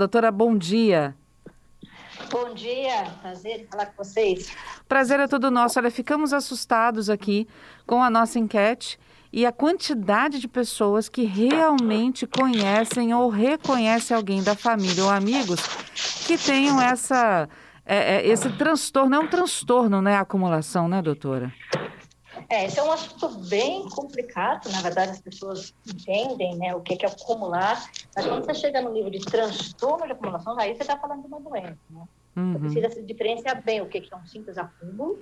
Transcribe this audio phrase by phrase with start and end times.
[0.00, 1.12] Doutora, bom dia.
[2.30, 4.56] Bom dia, prazer em falar com vocês.
[4.88, 5.76] Prazer é todo nosso.
[5.76, 7.48] Olha, ficamos assustados aqui
[7.84, 8.96] com a nossa enquete
[9.32, 15.60] e a quantidade de pessoas que realmente conhecem ou reconhecem alguém da família ou amigos
[16.28, 17.48] que tenham essa,
[17.84, 19.16] é, é, esse transtorno.
[19.16, 20.14] É um transtorno, né?
[20.14, 21.52] A acumulação, né, doutora?
[22.50, 26.94] É, esse é um assunto bem complicado, na verdade as pessoas entendem né, o que
[27.04, 30.98] é acumular, mas quando você chega no nível de transtorno de acumulação, aí você está
[30.98, 32.08] falando de uma doença, né?
[32.36, 32.52] Uhum.
[32.52, 35.20] Você precisa se diferenciar bem o que é um simples acúmulo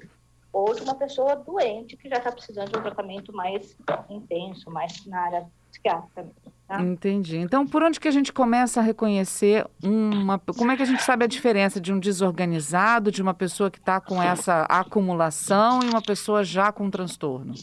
[0.52, 3.76] ou de uma pessoa doente que já está precisando de um tratamento mais
[4.08, 6.55] intenso, mais na área psiquiátrica mesmo.
[6.66, 6.82] Tá?
[6.82, 7.38] Entendi.
[7.38, 10.36] Então, por onde que a gente começa a reconhecer uma.
[10.38, 13.78] Como é que a gente sabe a diferença de um desorganizado, de uma pessoa que
[13.78, 17.54] está com essa acumulação e uma pessoa já com transtorno?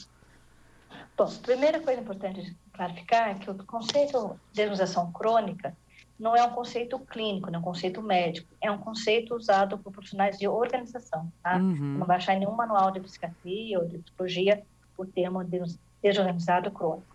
[1.18, 5.76] Bom, a primeira coisa importante clarificar é que o conceito de organização crônica
[6.18, 9.92] não é um conceito clínico, não é um conceito médico, é um conceito usado por
[9.92, 11.58] profissionais de organização, tá?
[11.58, 11.98] Uhum.
[12.00, 14.64] Não vai achar em nenhum manual de psiquiatria ou de psicologia
[14.98, 15.44] o termo
[16.02, 17.13] desorganizado crônico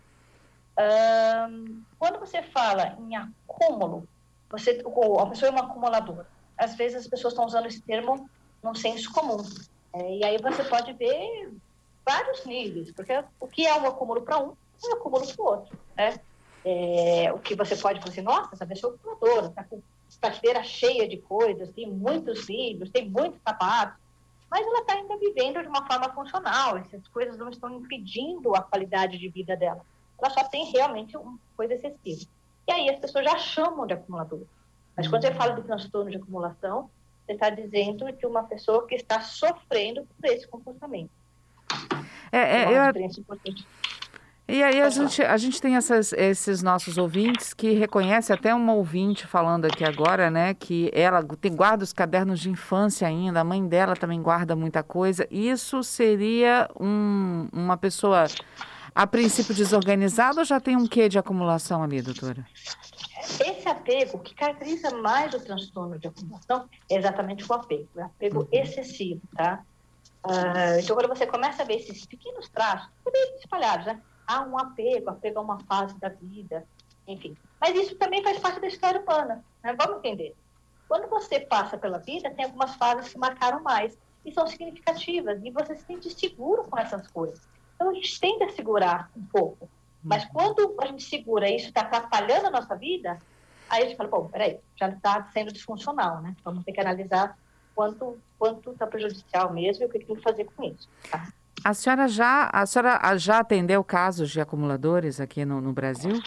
[1.97, 4.07] quando você fala em acúmulo,
[4.49, 4.81] você,
[5.21, 6.27] a pessoa é uma acumuladora.
[6.57, 8.29] Às vezes as pessoas estão usando esse termo
[8.63, 9.37] num senso comum.
[9.93, 11.51] É, e aí você pode ver
[12.05, 15.45] vários níveis, porque o que é um acúmulo para um é um acúmulo para o
[15.45, 15.79] outro.
[15.95, 16.19] Né?
[16.65, 19.81] É, o que você pode fazer, nossa, essa pessoa é acumuladora, está com
[20.19, 23.97] prateleira cheia de coisas, tem muitos livros, tem muitos sapatos,
[24.49, 28.61] mas ela está ainda vivendo de uma forma funcional, essas coisas não estão impedindo a
[28.61, 29.85] qualidade de vida dela
[30.21, 32.29] ela só tem realmente uma coisa excessiva.
[32.67, 34.43] E aí as pessoas já chamam de acumulador.
[34.95, 36.89] Mas quando você fala do transtorno de acumulação,
[37.25, 41.09] você está dizendo de uma pessoa que está sofrendo por esse comportamento.
[42.31, 43.65] É, é, é uma diferença importante.
[44.51, 48.73] E aí a gente, a gente tem essas, esses nossos ouvintes que reconhece até uma
[48.73, 53.43] ouvinte falando aqui agora, né, que ela tem, guarda os cadernos de infância ainda, a
[53.43, 55.27] mãe dela também guarda muita coisa.
[55.29, 58.25] Isso seria um, uma pessoa
[58.93, 62.45] a princípio desorganizado ou já tem um quê de acumulação ali, doutora?
[63.21, 68.01] Esse apego, o que caracteriza mais o transtorno de acumulação é exatamente o apego, o
[68.01, 68.47] apego uhum.
[68.51, 69.63] excessivo, tá?
[70.23, 74.01] Uh, então, quando você começa a ver esses pequenos traços, bem espalhados, né?
[74.27, 76.65] Há um apego, apego a uma fase da vida,
[77.07, 77.35] enfim.
[77.59, 79.75] Mas isso também faz parte da história humana, né?
[79.77, 80.35] Vamos entender.
[80.87, 85.51] Quando você passa pela vida, tem algumas fases que marcaram mais e são significativas, e
[85.51, 87.41] você se sente seguro com essas coisas.
[87.79, 89.69] Então a gente tende a segurar um pouco.
[90.03, 90.29] Mas uhum.
[90.33, 93.17] quando a gente segura e isso está atrapalhando a nossa vida,
[93.69, 96.35] aí a gente fala, bom, peraí, já está sendo disfuncional, né?
[96.43, 97.37] Vamos ter que analisar
[97.73, 100.89] quanto quanto está prejudicial mesmo e o que, tem que fazer com isso.
[101.09, 101.31] Tá?
[101.63, 106.21] A senhora já a senhora já atendeu casos de acumuladores aqui no, no Brasil?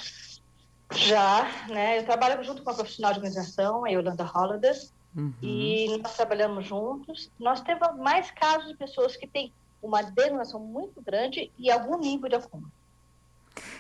[0.95, 1.99] Já, né?
[1.99, 4.79] Eu trabalho junto com a profissional de organização, a Yolanda Holliday,
[5.17, 5.33] uhum.
[5.43, 7.31] e nós trabalhamos juntos.
[7.39, 12.29] Nós temos mais casos de pessoas que têm uma denominação muito grande e algum nível
[12.29, 12.71] de acúmulo.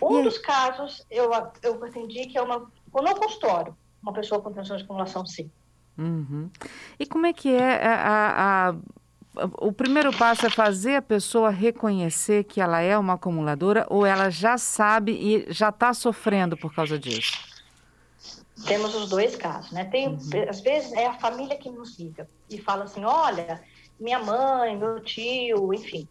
[0.00, 0.22] Um e...
[0.24, 1.30] dos casos eu,
[1.62, 5.50] eu atendi que é uma, no consultório, uma pessoa com transtorno de acumulação, sim.
[5.96, 6.50] Uhum.
[6.98, 8.74] E como é que é a, a, a,
[9.58, 14.30] o primeiro passo é fazer a pessoa reconhecer que ela é uma acumuladora ou ela
[14.30, 17.52] já sabe e já está sofrendo por causa disso?
[18.66, 19.84] Temos os dois casos, né?
[19.84, 20.18] Tem, uhum.
[20.48, 23.62] Às vezes é a família que nos liga e fala assim, olha,
[24.02, 26.08] minha mãe, meu tio, enfim.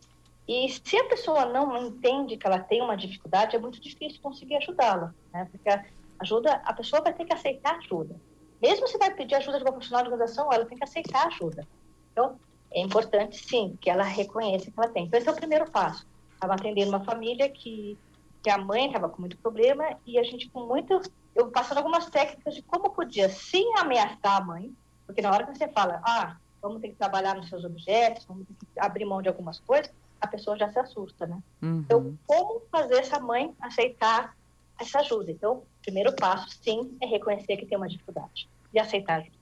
[0.48, 4.56] E se a pessoa não entende que ela tem uma dificuldade, é muito difícil conseguir
[4.58, 5.48] ajudá-la, né?
[5.52, 5.86] Porque a
[6.20, 8.16] ajuda, a pessoa vai ter que aceitar ajuda.
[8.62, 11.68] Mesmo se vai pedir ajuda de uma profissional de organização, ela tem que aceitar ajuda.
[12.12, 12.40] Então,
[12.72, 15.06] é importante, sim, que ela reconheça que ela tem.
[15.06, 16.06] Então, esse é o primeiro passo.
[16.34, 17.98] Estava atendendo uma família que,
[18.44, 21.02] que a mãe estava com muito problema e a gente com muito...
[21.34, 24.74] Eu passando algumas técnicas de como podia, sem ameaçar a mãe,
[25.06, 28.46] porque na hora que você fala, ah, vamos ter que trabalhar nos seus objetos, vamos
[28.48, 31.42] ter que abrir mão de algumas coisas, a pessoa já se assusta, né?
[31.62, 31.80] Uhum.
[31.80, 34.36] Então, como fazer essa mãe aceitar
[34.80, 35.32] essa ajuda?
[35.32, 39.42] Então, o primeiro passo, sim, é reconhecer que tem uma dificuldade e aceitar ajuda.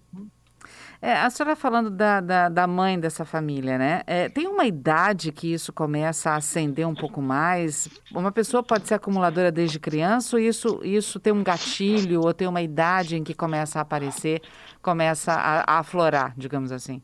[1.02, 4.02] É, a senhora falando da, da, da, mãe dessa família, né?
[4.06, 7.88] É, tem uma idade que isso começa a acender um pouco mais?
[8.12, 12.48] Uma pessoa pode ser acumuladora desde criança ou isso, isso tem um gatilho ou tem
[12.48, 14.42] uma idade em que começa a aparecer,
[14.82, 17.02] começa a, a aflorar, digamos assim?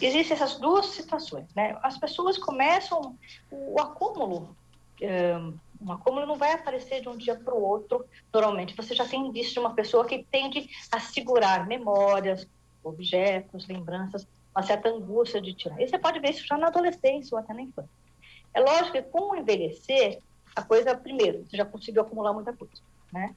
[0.00, 1.78] Existem essas duas situações, né?
[1.82, 3.16] As pessoas começam
[3.50, 4.56] o acúmulo,
[5.80, 8.04] um, acúmulo não vai aparecer de um dia para o outro.
[8.32, 12.46] Normalmente, você já tem indício de uma pessoa que tende a segurar memórias,
[12.82, 15.80] objetos, lembranças, uma certa angústia de tirar.
[15.80, 17.90] E você pode ver isso já na adolescência ou até na infância.
[18.52, 20.18] É lógico que com o envelhecer,
[20.54, 22.82] a coisa, primeiro, você já conseguiu acumular muita coisa,
[23.12, 23.34] né?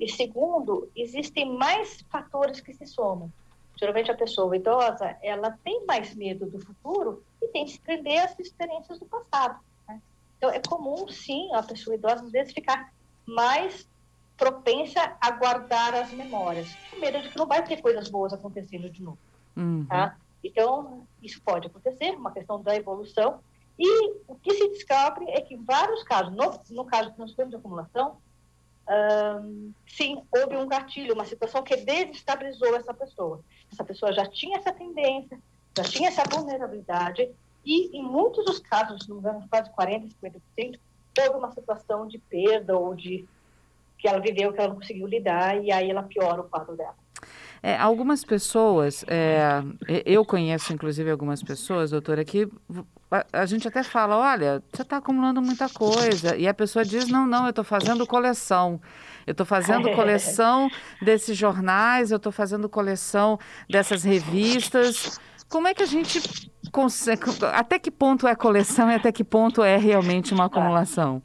[0.00, 3.30] E segundo, existem mais fatores que se somam.
[3.76, 8.22] Geralmente a pessoa idosa, ela tem mais medo do futuro e tem que se prender
[8.22, 9.58] às experiências do passado.
[9.88, 10.00] Né?
[10.38, 12.92] Então é comum, sim, a pessoa idosa às vezes ficar
[13.26, 13.88] mais
[14.36, 18.90] propensa a guardar as memórias, com medo de que não vai ter coisas boas acontecendo
[18.90, 19.18] de novo.
[19.56, 19.86] Uhum.
[19.86, 20.16] Tá?
[20.42, 23.40] Então, isso pode acontecer, uma questão da evolução.
[23.78, 27.50] E o que se descobre é que em vários casos, no, no caso de transtorno
[27.50, 28.18] de acumulação,
[28.88, 33.40] um, sim, houve um gatilho, uma situação que desestabilizou essa pessoa.
[33.72, 35.38] Essa pessoa já tinha essa tendência,
[35.76, 37.30] já tinha essa vulnerabilidade,
[37.64, 40.78] e em muitos dos casos, no engano, quase 40%, 50%,
[41.18, 43.26] houve uma situação de perda ou de
[43.98, 46.96] que ela viveu que ela não conseguiu lidar, e aí ela piora o quadro dela.
[47.66, 49.62] É, algumas pessoas, é,
[50.04, 52.46] eu conheço inclusive algumas pessoas, doutora, que
[53.10, 56.36] a, a gente até fala, olha, você está acumulando muita coisa.
[56.36, 58.78] E a pessoa diz, não, não, eu estou fazendo coleção.
[59.26, 60.68] Eu estou fazendo coleção
[61.00, 65.18] desses jornais, eu estou fazendo coleção dessas revistas.
[65.48, 66.20] Como é que a gente
[66.70, 67.22] consegue.
[67.50, 71.22] Até que ponto é coleção e até que ponto é realmente uma acumulação?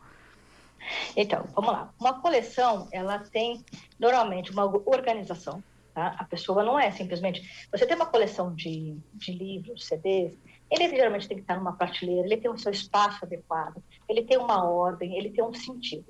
[1.17, 1.89] Então, vamos lá.
[1.99, 3.61] Uma coleção, ela tem
[3.99, 5.61] normalmente uma organização
[5.93, 6.15] Tá?
[6.17, 7.67] A pessoa não é simplesmente.
[7.71, 10.37] Você tem uma coleção de, de livros, CDs,
[10.69, 14.37] ele geralmente tem que estar numa prateleira, ele tem o seu espaço adequado, ele tem
[14.37, 16.05] uma ordem, ele tem um sentido.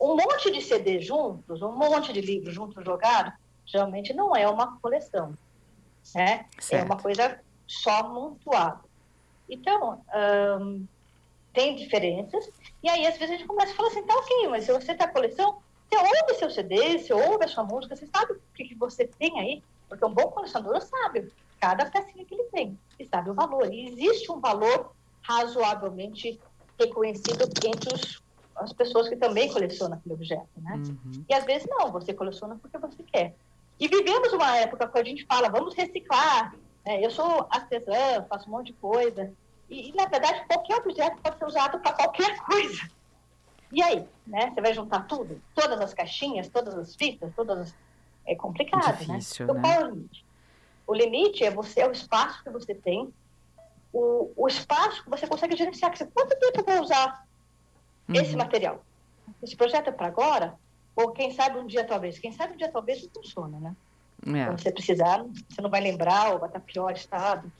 [0.00, 3.32] Um monte de CDs juntos, um monte de livros juntos jogados,
[3.66, 5.36] geralmente não é uma coleção.
[6.14, 6.46] Né?
[6.76, 8.80] É uma coisa só montuada.
[9.48, 10.02] Então,
[10.60, 10.86] hum,
[11.52, 12.50] tem diferenças,
[12.82, 14.94] e aí às vezes a gente começa a falar assim, tá ok, mas se você
[14.94, 15.58] tem a coleção,
[15.88, 19.06] você ouve seu CD, você ouve a sua música, você sabe o que, que você
[19.06, 23.34] tem aí, porque um bom colecionador sabe cada pecinha que ele tem e sabe o
[23.34, 23.72] valor.
[23.72, 24.92] E existe um valor
[25.22, 26.40] razoavelmente
[26.78, 28.22] reconhecido entre os,
[28.56, 30.74] as pessoas que também colecionam aquele objeto, né?
[30.74, 31.24] Uhum.
[31.28, 33.34] E às vezes não, você coleciona porque você quer.
[33.78, 36.54] E vivemos uma época que a gente fala, vamos reciclar.
[36.84, 37.04] Né?
[37.04, 39.32] Eu sou artesã, faço um monte de coisa.
[39.68, 42.88] E, e, na verdade, qualquer objeto pode ser usado para qualquer coisa.
[43.72, 44.50] E aí, né?
[44.50, 45.40] Você vai juntar tudo?
[45.54, 47.74] Todas as caixinhas, todas as fitas, todas as...
[48.26, 49.18] É complicado, né?
[49.18, 49.52] Difícil, né?
[49.52, 50.24] Então, qual é o limite?
[50.86, 53.12] O limite é você, é o espaço que você tem,
[53.92, 55.90] o, o espaço que você consegue gerenciar.
[55.90, 57.26] Que você, quanto tempo eu vou usar
[58.08, 58.14] uhum.
[58.14, 58.82] esse material?
[59.42, 60.54] Esse projeto é para agora?
[60.96, 62.18] Ou quem sabe um dia talvez?
[62.18, 63.76] Quem sabe um dia talvez não funciona, né?
[64.26, 64.46] É.
[64.46, 67.52] Quando você precisar, você não vai lembrar ou vai estar pior estado.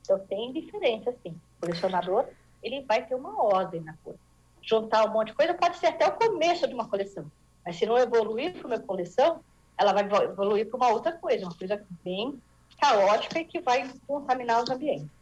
[0.00, 1.30] Então tem diferença, assim.
[1.30, 2.26] O colecionador,
[2.62, 4.18] ele vai ter uma ordem na coisa
[4.62, 7.30] juntar um monte de coisa, pode ser até o começo de uma coleção.
[7.64, 9.40] Mas se não evoluir para uma coleção,
[9.76, 12.40] ela vai evoluir para uma outra coisa, uma coisa bem
[12.80, 15.19] caótica e que vai contaminar os ambientes.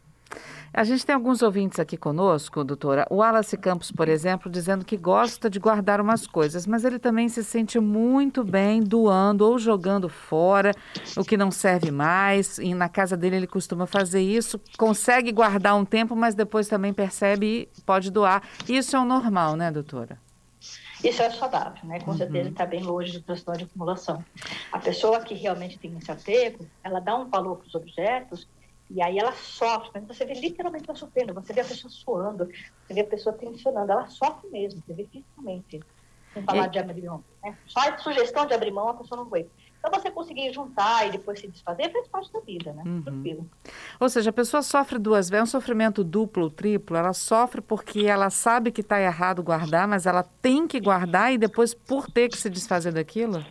[0.71, 3.05] A gente tem alguns ouvintes aqui conosco, doutora.
[3.09, 7.27] O Wallace Campos, por exemplo, dizendo que gosta de guardar umas coisas, mas ele também
[7.27, 10.71] se sente muito bem doando ou jogando fora
[11.17, 12.59] o que não serve mais.
[12.59, 16.93] E na casa dele ele costuma fazer isso, consegue guardar um tempo, mas depois também
[16.93, 18.43] percebe e pode doar.
[18.67, 20.19] Isso é o normal, né, doutora?
[21.03, 21.99] Isso é saudável, né?
[22.01, 22.17] Com uhum.
[22.17, 24.23] certeza está bem longe do transtorno de acumulação.
[24.71, 28.47] A pessoa que realmente tem esse apego, ela dá um valor para os objetos
[28.89, 32.49] e aí ela sofre, mas você vê literalmente ela sofrendo, você vê a pessoa suando,
[32.85, 35.79] você vê a pessoa tensionando, ela sofre mesmo, você vê fisicamente.
[36.33, 36.69] Sem falar e...
[36.69, 37.23] de abrir mão.
[37.43, 37.57] Né?
[37.65, 39.49] Só a sugestão de abrir mão a pessoa não aguenta.
[39.79, 42.83] Então, você conseguir juntar e depois se desfazer faz parte da vida, né?
[42.85, 43.01] Uhum.
[43.01, 43.49] Tranquilo.
[43.97, 46.97] Ou seja, a pessoa sofre duas vezes, é um sofrimento duplo ou triplo.
[46.97, 51.37] Ela sofre porque ela sabe que está errado guardar, mas ela tem que guardar e
[51.37, 53.43] depois, por ter que se desfazer daquilo?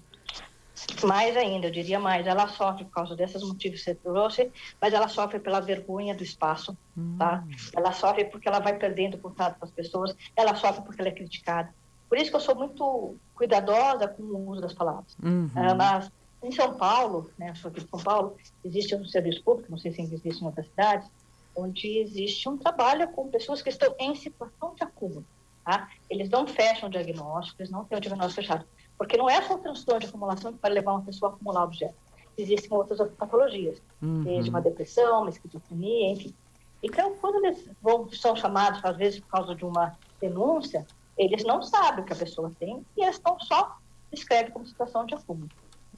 [1.05, 4.93] Mais ainda, eu diria mais, ela sofre por causa desses motivos que você trouxe, mas
[4.93, 6.77] ela sofre pela vergonha do espaço,
[7.19, 7.45] tá?
[7.47, 7.51] Hum.
[7.77, 11.13] Ela sofre porque ela vai perdendo contato com as pessoas, ela sofre porque ela é
[11.13, 11.73] criticada.
[12.09, 15.17] Por isso que eu sou muito cuidadosa com o uso das palavras.
[15.23, 15.47] Uhum.
[15.47, 16.11] Uh, mas
[16.43, 19.79] em São Paulo, né, eu sou aqui de São Paulo, existe um serviço público, não
[19.79, 21.09] sei se existe em outras cidades,
[21.55, 25.25] onde existe um trabalho com pessoas que estão em situação de acúmulo.
[25.65, 25.91] Tá?
[26.09, 28.65] Eles não fecham o diagnóstico, eles não têm o diagnóstico fechado.
[28.99, 31.65] Porque não é só o transtorno de acumulação que vai levar uma pessoa a acumular
[31.65, 31.97] objetos.
[32.37, 34.25] Existem outras patologias, uhum.
[34.25, 36.35] desde uma depressão, uma esquizofrenia, enfim.
[36.83, 40.87] Então, quando eles vão, são chamados, às vezes, por causa de uma denúncia,
[41.17, 43.79] eles não sabem o que a pessoa tem e eles estão só
[44.11, 45.49] descrevem como situação de acúmulo.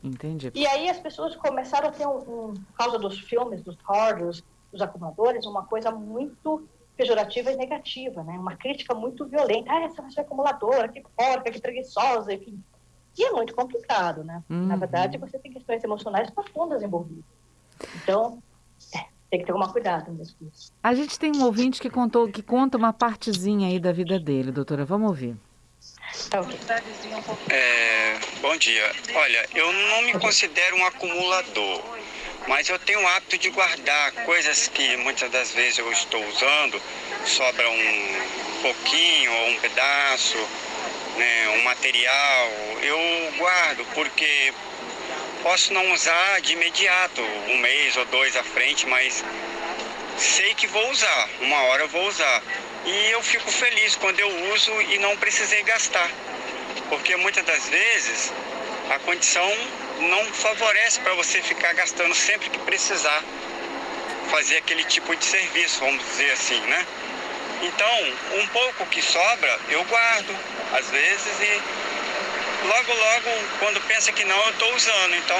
[0.02, 0.50] Entendi.
[0.54, 4.42] E aí as pessoas começaram a ter, um, um, por causa dos filmes, dos hoarders,
[4.72, 6.66] dos acumuladores, uma coisa muito
[6.96, 8.38] pejorativa e negativa, né?
[8.38, 9.70] Uma crítica muito violenta.
[9.72, 12.62] Ah, essa pessoa é acumuladora, que porca, que preguiçosa, enfim.
[13.18, 14.42] E é muito complicado, né?
[14.48, 14.66] Uhum.
[14.66, 17.24] Na verdade, você tem questões emocionais profundas envolvidas.
[17.96, 18.42] Então,
[18.94, 20.72] é, tem que ter uma cuidado mesmo com isso.
[20.82, 24.52] A gente tem um ouvinte que contou que conta uma partezinha aí da vida dele,
[24.52, 24.84] doutora.
[24.84, 25.36] Vamos ouvir.
[26.28, 26.40] Tá
[27.48, 28.92] é, Bom dia.
[29.14, 31.82] Olha, eu não me considero um acumulador,
[32.48, 36.80] mas eu tenho o hábito de guardar coisas que muitas das vezes eu estou usando,
[37.24, 40.38] sobra um pouquinho ou um pedaço,
[41.20, 42.50] né, um material,
[42.82, 44.54] eu guardo porque
[45.42, 49.22] posso não usar de imediato, um mês ou dois à frente, mas
[50.16, 52.42] sei que vou usar, uma hora eu vou usar.
[52.86, 56.10] E eu fico feliz quando eu uso e não precisei gastar,
[56.88, 58.32] porque muitas das vezes
[58.88, 59.52] a condição
[59.98, 63.22] não favorece para você ficar gastando sempre que precisar
[64.30, 66.86] fazer aquele tipo de serviço, vamos dizer assim, né?
[67.62, 70.34] Então, um pouco que sobra, eu guardo,
[70.72, 71.62] às vezes, e
[72.66, 75.14] logo, logo, quando pensa que não, eu estou usando.
[75.16, 75.38] Então,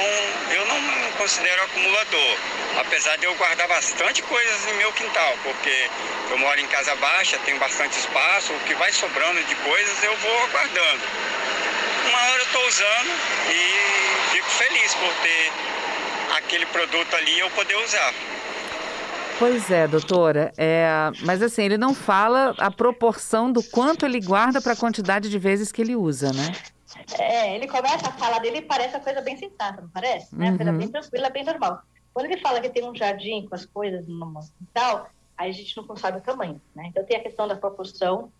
[0.51, 2.37] eu não me considero acumulador,
[2.79, 5.89] apesar de eu guardar bastante coisas em meu quintal, porque
[6.29, 10.15] eu moro em casa baixa, tenho bastante espaço, o que vai sobrando de coisas eu
[10.17, 11.01] vou guardando.
[12.07, 13.11] Uma hora eu estou usando
[13.49, 15.51] e fico feliz por ter
[16.37, 18.13] aquele produto ali eu poder usar.
[19.41, 20.53] Pois é, doutora.
[20.55, 20.87] É,
[21.25, 25.39] mas assim, ele não fala a proporção do quanto ele guarda para a quantidade de
[25.39, 26.51] vezes que ele usa, né?
[27.17, 30.35] É, ele começa a falar dele e parece uma coisa bem sensata, não parece?
[30.35, 30.49] Né?
[30.49, 30.91] Uma coisa bem uhum.
[30.91, 31.81] tranquila, bem normal.
[32.13, 35.75] Quando ele fala que tem um jardim com as coisas no quintal, aí a gente
[35.75, 36.85] não sabe o tamanho, né?
[36.89, 38.31] Então tem a questão da proporção,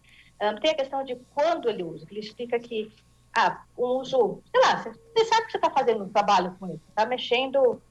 [0.62, 2.92] tem a questão de quando ele usa, que ele explica que,
[3.36, 6.68] ah, um uso, sei lá, você, você sabe que você está fazendo um trabalho com
[6.68, 7.82] isso, está mexendo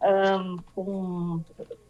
[0.00, 1.44] um, com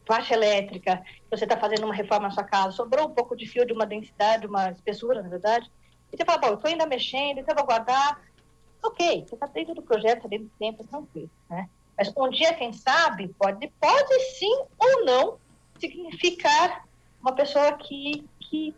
[0.08, 3.66] faixa elétrica, você está fazendo uma reforma na sua casa, sobrou um pouco de fio
[3.66, 5.70] de uma densidade, uma espessura, na verdade,
[6.10, 8.18] e você fala, bom, eu estou ainda mexendo, então eu vou guardar.
[8.82, 11.68] Ok, você está dentro do projeto, está dentro do tempo, tranquilo, né?
[11.96, 15.38] Mas um dia, quem sabe, pode, pode sim ou não
[15.78, 16.84] significar
[17.20, 18.74] uma pessoa que, que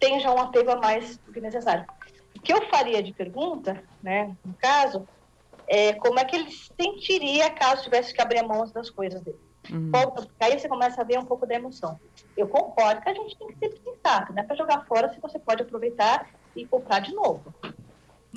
[0.00, 1.86] tenha um apego a mais do que necessário.
[2.34, 5.06] O que eu faria de pergunta, né, no caso,
[5.68, 9.38] é como é que ele sentiria caso tivesse que abrir a mão das coisas dele.
[9.70, 9.90] Uhum.
[10.40, 11.98] Aí você começa a ver um pouco da emoção.
[12.36, 15.20] Eu concordo que a gente tem que ser sensato, não é para jogar fora se
[15.20, 17.54] você pode aproveitar e comprar de novo.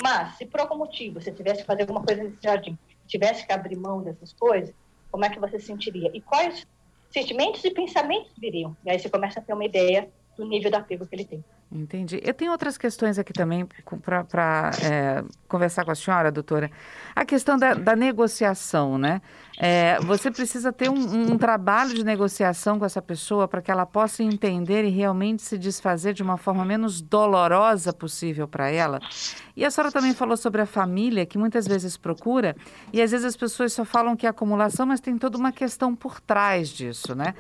[0.01, 3.51] Mas, se por algum motivo você tivesse que fazer alguma coisa nesse jardim, tivesse que
[3.51, 4.73] abrir mão dessas coisas,
[5.11, 6.11] como é que você se sentiria?
[6.13, 6.67] E quais
[7.09, 8.75] sentimentos e pensamentos viriam?
[8.85, 11.43] E aí você começa a ter uma ideia do nível de apego que ele tem.
[11.71, 12.21] Entendi.
[12.23, 13.67] Eu tenho outras questões aqui também
[13.99, 16.71] para é, conversar com a senhora, doutora.
[17.13, 19.21] A questão da, da negociação, né?
[19.59, 23.87] É, você precisa ter um, um, trabalho de negociação com essa pessoa para que ela
[23.87, 28.99] possa entender e realmente se desfazer de uma forma menos dolorosa possível para ela.
[29.55, 32.55] E a senhora também falou sobre a família, que muitas vezes procura,
[32.93, 35.95] e às vezes as pessoas só falam que é acumulação, mas tem toda uma questão
[35.95, 37.33] por trás disso, né?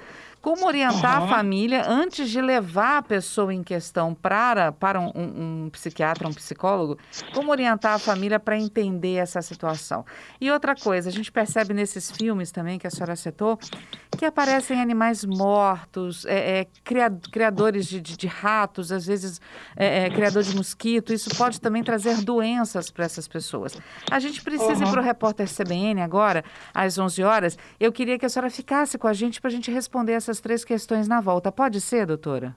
[0.47, 1.25] Como orientar uhum.
[1.25, 5.11] a família antes de levar a pessoa em questão para, para um,
[5.65, 6.97] um, psiquiatra, um psicólogo?
[7.33, 10.05] Como orientar a família para entender essa situação?
[10.39, 13.59] E outra coisa, a gente percebe nesses filmes também que a senhora citou,
[14.17, 16.67] que aparecem animais mortos, é, é,
[17.29, 19.41] criadores de, de, de, ratos, às vezes
[19.75, 21.11] é, é, criador de mosquito.
[21.11, 23.77] Isso pode também trazer doenças para essas pessoas.
[24.09, 24.87] A gente precisa uhum.
[24.87, 27.57] ir para o repórter CBN agora, às 11 horas.
[27.77, 30.63] Eu queria que a senhora ficasse com a gente para a gente responder essas três
[30.63, 31.51] questões na volta.
[31.51, 32.55] Pode ser, doutora?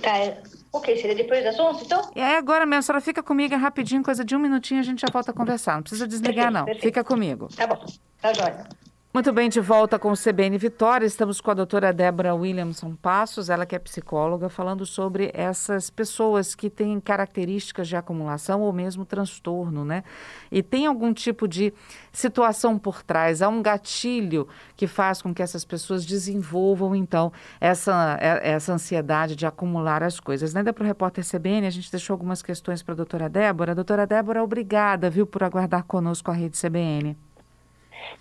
[0.00, 0.40] Tá, é,
[0.72, 2.10] ok, seria depois das 11, então?
[2.14, 5.00] É agora mesmo, a senhora fica comigo, é rapidinho, coisa de um minutinho, a gente
[5.00, 5.74] já volta a conversar.
[5.74, 6.64] Não precisa desligar, perfeito, não.
[6.64, 6.82] Perfeito.
[6.84, 7.48] Fica comigo.
[7.56, 7.84] Tá bom,
[8.20, 8.68] tá jóia.
[9.14, 11.06] Muito bem, de volta com o CBN Vitória.
[11.06, 16.56] Estamos com a doutora Débora Williamson Passos, ela que é psicóloga, falando sobre essas pessoas
[16.56, 20.02] que têm características de acumulação ou mesmo transtorno, né?
[20.50, 21.72] E tem algum tipo de
[22.10, 28.18] situação por trás, há um gatilho que faz com que essas pessoas desenvolvam, então, essa,
[28.20, 30.52] é, essa ansiedade de acumular as coisas.
[30.52, 30.64] Né?
[30.72, 33.76] Para o repórter CBN, a gente deixou algumas questões para a doutora Débora.
[33.76, 37.16] Doutora Débora, obrigada, viu, por aguardar conosco a rede CBN.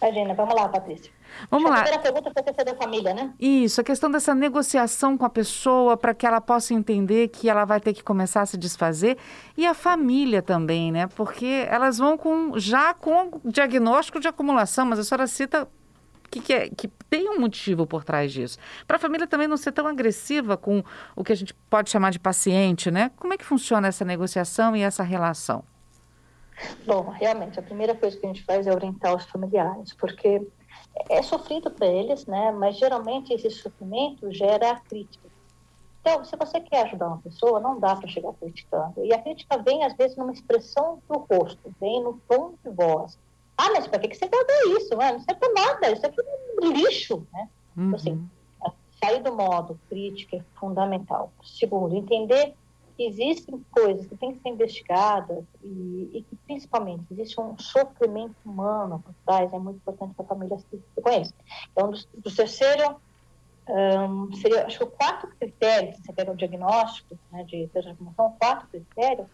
[0.02, 1.12] Imagina, vamos lá, Patrícia.
[1.50, 1.80] Vamos a lá.
[1.80, 3.34] A primeira pergunta foi a questão da família, né?
[3.40, 7.66] Isso, a questão dessa negociação com a pessoa para que ela possa entender que ela
[7.66, 9.18] vai ter que começar a se desfazer
[9.58, 11.08] e a família também, né?
[11.08, 15.68] Porque elas vão com já com diagnóstico de acumulação, mas a senhora cita
[16.30, 18.58] que, que, é, que tem um motivo por trás disso.
[18.88, 20.84] Para a família também não ser tão agressiva com
[21.16, 23.12] o que a gente pode chamar de paciente, né?
[23.18, 25.64] Como é que funciona essa negociação e essa relação?
[26.86, 30.46] Bom, realmente, a primeira coisa que a gente faz é orientar os familiares, porque
[31.10, 32.52] é sofrido para eles, né?
[32.52, 35.28] Mas geralmente esse sofrimento gera crítica.
[36.02, 39.06] Então, se você quer ajudar uma pessoa, não dá para chegar criticando.
[39.06, 43.18] E a crítica vem, às vezes, numa expressão do rosto, vem no tom de voz.
[43.58, 44.90] Ah, mas para que você guarda isso?
[44.96, 47.48] Não serve para nada, isso aqui é um lixo, né?
[47.78, 48.28] Então, assim, uhum.
[48.66, 51.32] Assim, sair do modo crítica é fundamental.
[51.42, 52.54] Segundo, entender
[53.00, 59.04] existem coisas que têm que ser investigadas e, e que, principalmente, existe um sofrimento humano
[59.04, 61.34] por trás, é muito importante que a família se reconheça.
[61.72, 62.96] Então, do, do terceiro,
[63.68, 68.32] um, seria, acho que o quarto critério, se você o diagnóstico né, de transformação, o
[68.32, 69.26] quarto critério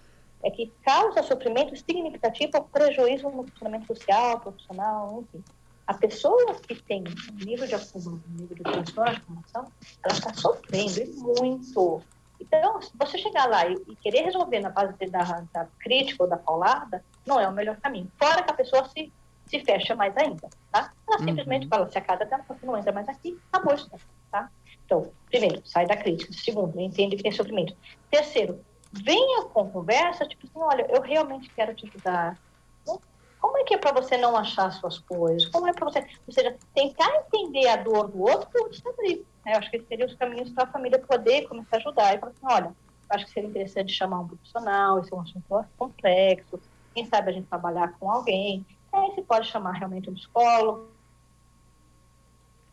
[0.44, 5.44] é que causa sofrimento significativo ou prejuízo no funcionamento social, profissional, enfim.
[5.86, 10.34] A pessoa que tem um nível de acúmulo, um nível de transtorno de ela está
[10.34, 12.02] sofrendo muito.
[12.40, 16.30] Então, se você chegar lá e, e querer resolver na base da, da, crítica ou
[16.30, 18.12] da paulada, não é o melhor caminho.
[18.18, 19.12] Fora que a pessoa se,
[19.46, 20.92] se fecha mais ainda, tá?
[21.08, 21.26] Ela uhum.
[21.26, 23.90] simplesmente fala, se a casa dela não entra mais aqui, acabou isso,
[24.32, 24.50] tá?
[24.86, 26.34] Então, primeiro, sai da crítica.
[26.34, 27.76] Segundo, entende que tem sofrimento.
[28.10, 32.40] Terceiro, venha com conversa, tipo assim, olha, eu realmente quero te ajudar.
[33.40, 35.48] Como é que é para você não achar suas coisas?
[35.50, 38.90] Como é para você, ou seja, tentar entender a dor do outro para o outro
[38.90, 39.26] abrir.
[39.50, 39.56] Né?
[39.56, 42.16] Eu acho que esses seriam os caminhos para a família poder começar a ajudar.
[42.16, 42.76] E falar assim, olha,
[43.10, 46.62] acho que seria interessante chamar um profissional, esse é um assunto complexo,
[46.94, 48.66] quem sabe a gente trabalhar com alguém.
[48.94, 50.92] Aí você pode chamar realmente um psicólogo,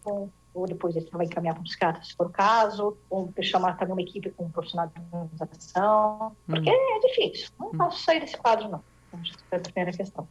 [0.04, 3.95] ou depois você vai encaminhar para um psiquiatra, se for o caso, ou chamar também
[3.95, 6.97] uma equipe com um profissional de organização, porque hum.
[6.97, 7.50] é difícil.
[7.59, 7.78] Não hum.
[7.78, 8.85] posso sair desse quadro, não.
[9.20, 10.26] Acho que foi a primeira questão.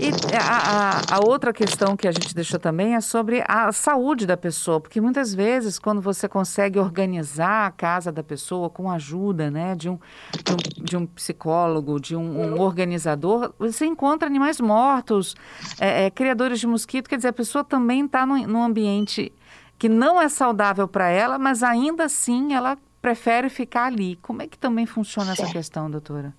[0.00, 4.26] E a, a, a, outra questão que a gente deixou também é sobre a saúde
[4.26, 8.94] da pessoa, porque muitas vezes, quando você consegue organizar a casa da pessoa com a
[8.94, 9.98] ajuda né, de, um,
[10.44, 15.34] de, um, de um psicólogo, de um, um, organizador, você encontra animais mortos,
[15.80, 19.32] é, é, criadores de mosquito, quer dizer, a pessoa também está num, num ambiente
[19.76, 24.16] que não é saudável para ela, mas ainda assim ela prefere ficar ali.
[24.16, 26.32] Como é que também funciona essa questão, doutora?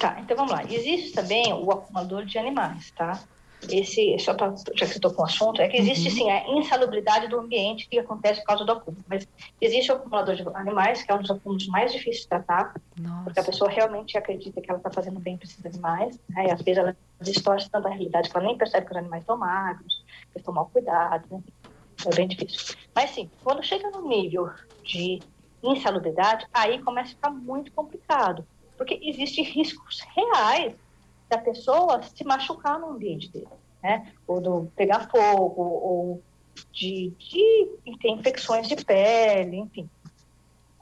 [0.00, 0.64] Tá, então vamos lá.
[0.64, 3.22] Existe também o acumulador de animais, tá?
[3.68, 6.14] Esse, só para já que você tocou o assunto, é que existe uhum.
[6.14, 9.04] sim a insalubridade do ambiente que acontece por causa do acúmulo.
[9.06, 9.28] Mas
[9.60, 13.24] existe o acumulador de animais, que é um dos acúmulos mais difíceis de tratar, Nossa.
[13.24, 16.46] porque a pessoa realmente acredita que ela está fazendo bem para esses animais, né?
[16.46, 19.22] e às vezes ela distorce tanto a realidade que ela nem percebe que os animais
[19.22, 21.42] estão magros, que estão mal cuidados, né?
[22.06, 22.74] é bem difícil.
[22.94, 24.50] Mas sim, quando chega no nível
[24.82, 25.22] de
[25.62, 28.46] insalubridade, aí começa a ficar muito complicado
[28.80, 30.74] porque existem riscos reais
[31.28, 33.46] da pessoa se machucar no ambiente dele,
[33.82, 34.10] né?
[34.26, 36.22] Ou do pegar fogo, ou
[36.72, 37.68] de, de
[38.00, 39.86] ter infecções de pele, enfim.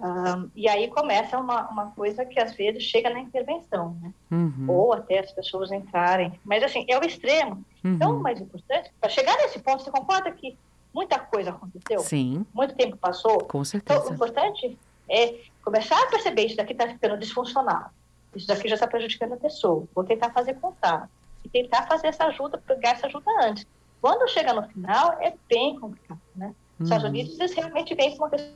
[0.00, 4.14] Um, e aí começa uma, uma coisa que às vezes chega na intervenção, né?
[4.30, 4.66] Uhum.
[4.68, 6.38] Ou até as pessoas entrarem.
[6.44, 7.64] Mas assim, é o extremo.
[7.82, 7.94] Uhum.
[7.94, 10.56] Então, o mais importante, para chegar nesse ponto, você concorda que
[10.94, 11.98] muita coisa aconteceu?
[11.98, 12.46] Sim.
[12.54, 13.38] Muito tempo passou?
[13.38, 13.98] Com certeza.
[13.98, 17.90] Então, o importante é começar a perceber isso daqui está ficando disfuncional.
[18.34, 19.86] Isso daqui já está prejudicando a pessoa.
[19.94, 21.08] Vou tentar fazer contato.
[21.44, 23.66] E tentar fazer essa ajuda, pegar essa ajuda antes.
[24.00, 26.54] Quando chega no final, é bem complicado, né?
[26.78, 27.10] Os Estados uhum.
[27.10, 28.52] Unidos, eles realmente vêm com uma questão...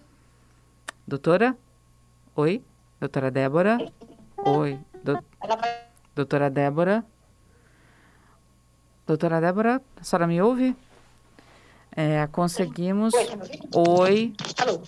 [1.07, 1.57] Doutora?
[2.37, 2.63] Oi?
[3.01, 3.79] Doutora Débora?
[4.37, 4.79] Oi.
[5.03, 5.15] Do...
[5.41, 5.83] Vai...
[6.15, 7.05] Doutora Débora?
[9.07, 10.77] Doutora Débora, a senhora me ouve?
[11.95, 13.13] É, conseguimos...
[13.13, 14.33] Oi, tá Oi.
[14.61, 14.83] Alô?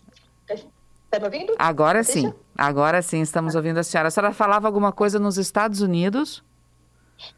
[1.15, 1.55] Está me ouvindo?
[1.59, 2.13] Agora Deixa.
[2.13, 2.35] sim.
[2.59, 4.09] Agora sim, estamos ouvindo a senhora.
[4.09, 6.43] A senhora falava alguma coisa nos Estados Unidos?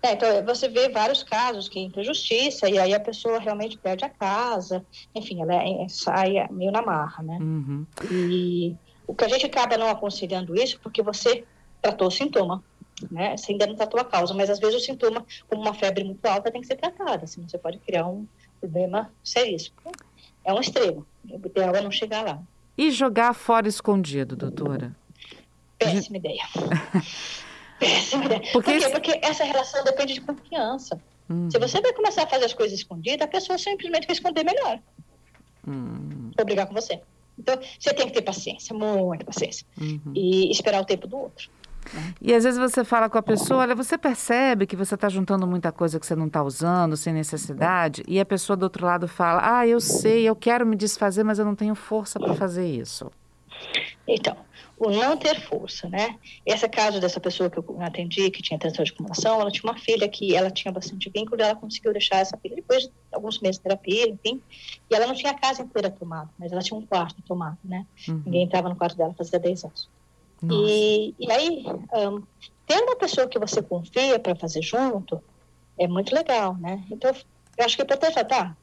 [0.03, 4.05] É, então, você vê vários casos que entra justiça e aí a pessoa realmente perde
[4.05, 4.85] a casa.
[5.15, 7.37] Enfim, ela é, é, sai meio na marra, né?
[7.39, 7.87] Uhum.
[8.11, 8.75] E
[9.07, 11.45] o que a gente acaba não aconselhando isso porque você
[11.83, 12.65] tratou o sintoma,
[13.11, 13.37] né?
[13.37, 16.25] Você ainda não tratou a causa, mas às vezes o sintoma, como uma febre muito
[16.25, 18.27] alta, tem que ser tratada, senão você pode criar um
[18.59, 19.77] problema seríssimo.
[20.43, 21.07] É um extremo.
[21.29, 22.41] O ideal é não chegar lá.
[22.77, 24.95] E jogar fora escondido, doutora?
[25.79, 26.43] Péssima ideia.
[27.79, 28.43] Péssima ideia.
[28.53, 28.89] Porque, Por quê?
[28.91, 31.01] Porque essa relação depende de confiança.
[31.29, 31.51] Hum.
[31.51, 34.79] Se você vai começar a fazer as coisas escondidas, a pessoa simplesmente vai esconder melhor.
[35.67, 36.31] Hum.
[36.37, 37.01] Vou brigar com você.
[37.39, 39.67] Então, você tem que ter paciência, muita paciência.
[39.79, 40.12] Uhum.
[40.15, 41.51] E esperar o tempo do outro.
[42.20, 45.46] E às vezes você fala com a pessoa, olha, você percebe que você está juntando
[45.46, 49.07] muita coisa que você não está usando, sem necessidade, e a pessoa do outro lado
[49.09, 52.66] fala, ah, eu sei, eu quero me desfazer, mas eu não tenho força para fazer
[52.66, 53.11] isso.
[54.07, 54.37] Então,
[54.79, 56.16] o não ter força, né?
[56.44, 59.79] Esse caso dessa pessoa que eu atendi, que tinha tensão de acumulação, ela tinha uma
[59.79, 63.57] filha que ela tinha bastante vínculo, ela conseguiu deixar essa filha depois de alguns meses
[63.57, 64.40] de terapia, enfim,
[64.90, 67.87] e ela não tinha a casa inteira tomada, mas ela tinha um quarto tomado, né?
[68.07, 68.22] Uhum.
[68.27, 69.88] Ninguém entrava no quarto dela fazia 10 anos.
[70.42, 72.22] E, e aí, um,
[72.66, 75.22] ter uma pessoa que você confia para fazer junto
[75.79, 76.85] é muito legal, né?
[76.90, 77.14] Então,
[77.57, 78.57] eu acho que é importante falar, tá,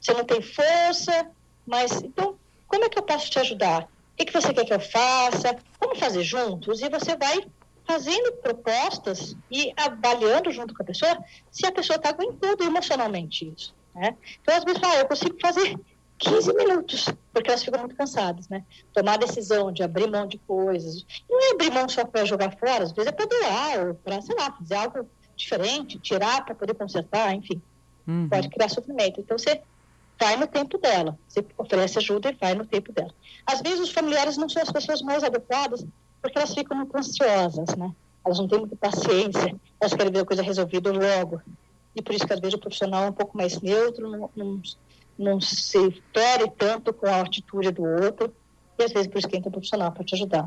[0.00, 1.30] você não tem força,
[1.66, 2.36] mas então,
[2.66, 3.82] como é que eu posso te ajudar?
[3.82, 5.56] O que, que você quer que eu faça?
[5.80, 6.80] Vamos fazer juntos?
[6.80, 7.44] E você vai
[7.86, 11.18] fazendo propostas e avaliando junto com a pessoa
[11.50, 13.74] se a pessoa está aguentando emocionalmente isso.
[13.94, 14.16] Né?
[14.42, 15.78] Então, às vezes, ah, eu consigo fazer
[16.18, 18.64] 15 minutos, porque elas ficam muito cansadas, né?
[18.92, 21.04] Tomar a decisão de abrir mão de coisas.
[21.28, 24.22] Não é abrir mão só para jogar fora, às vezes é para doar, ou para,
[24.22, 27.60] sei lá, fazer algo diferente, tirar para poder consertar, enfim.
[28.06, 28.28] Uhum.
[28.28, 29.20] Pode criar sofrimento.
[29.20, 29.60] Então, você
[30.18, 31.18] vai no tempo dela.
[31.28, 33.12] Você oferece ajuda e vai no tempo dela.
[33.44, 35.84] Às vezes, os familiares não são as pessoas mais adequadas,
[36.22, 37.92] porque elas ficam muito ansiosas, né?
[38.24, 41.40] Elas não têm muita paciência, elas querem ver a coisa resolvida logo.
[41.94, 44.62] E por isso que, às vezes, o profissional é um pouco mais neutro, não, não
[45.18, 48.32] não se fere tanto com a atitude do outro,
[48.78, 50.46] e às vezes por isso que entra um profissional para te ajudar.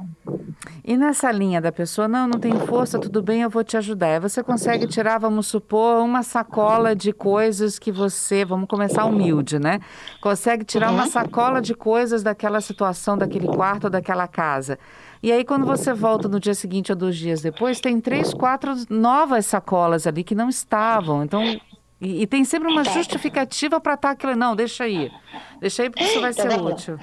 [0.85, 4.21] E nessa linha da pessoa, não, não tem força, tudo bem, eu vou te ajudar.
[4.21, 9.79] Você consegue tirar, vamos supor, uma sacola de coisas que você, vamos começar humilde, né?
[10.21, 10.95] Consegue tirar uhum.
[10.95, 14.77] uma sacola de coisas daquela situação, daquele quarto daquela casa.
[15.21, 18.73] E aí, quando você volta no dia seguinte ou dois dias depois, tem três, quatro
[18.89, 21.23] novas sacolas ali que não estavam.
[21.23, 21.59] Então,
[22.01, 24.35] e, e tem sempre uma justificativa para estar tá aquilo.
[24.35, 25.11] Não, deixa aí.
[25.59, 26.99] Deixa aí porque isso vai então, ser útil.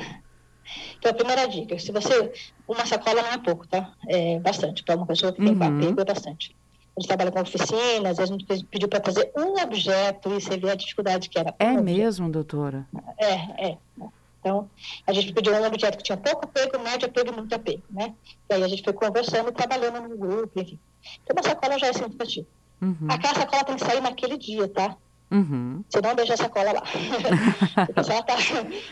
[0.99, 2.33] Então, a primeira dica, se você.
[2.67, 3.93] Uma sacola não é pouco, tá?
[4.09, 4.83] É bastante.
[4.83, 5.79] Para uma pessoa que tem uhum.
[5.79, 6.57] apego, é bastante.
[6.97, 10.71] A gente trabalha com oficinas, a gente pediu para trazer um objeto e você vê
[10.71, 11.55] a dificuldade que era.
[11.59, 12.87] É um mesmo, doutora?
[13.19, 13.79] É, é.
[14.41, 14.71] Então,
[15.07, 18.15] a gente pediu um objeto que tinha pouco apego, médio apego e muito apego, né?
[18.49, 20.79] E aí a gente foi conversando, trabalhando no grupo, enfim.
[21.23, 22.47] Então, uma sacola já é significativa.
[22.81, 23.07] Uhum.
[23.09, 24.97] Aquela sacola tem que sair naquele dia, tá?
[25.31, 25.83] Uhum.
[25.89, 26.83] Você não deixa a sacola lá.
[27.97, 28.37] ela está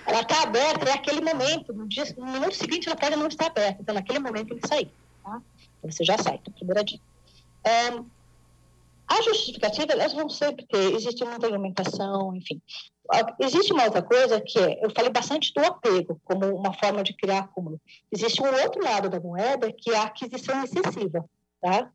[0.06, 1.72] ela tá aberta, é aquele momento.
[1.72, 3.80] No, dia, no minuto seguinte, ela pode não estar aberta.
[3.80, 4.90] Então, naquele momento, tem que sair.
[5.22, 5.40] Tá?
[5.78, 7.04] Então, você já sai, então, primeira dica.
[7.62, 7.90] É,
[9.06, 10.94] a justificativa, elas vão sempre ter.
[10.94, 12.60] Existe muita alimentação, enfim.
[13.38, 17.12] Existe uma outra coisa que é, eu falei bastante do apego, como uma forma de
[17.12, 17.80] criar acúmulo.
[18.10, 21.24] Existe um outro lado da moeda, que é a aquisição excessiva,
[21.60, 21.90] tá?